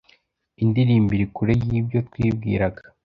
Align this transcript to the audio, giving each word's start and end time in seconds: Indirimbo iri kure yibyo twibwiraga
Indirimbo 0.63 1.09
iri 1.15 1.27
kure 1.35 1.53
yibyo 1.67 1.99
twibwiraga 2.07 2.83